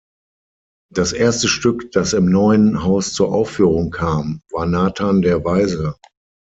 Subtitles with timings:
[0.91, 5.93] Das erste Stück, das im neuen Haus zur Aufführung kam, war Nathan der Weise.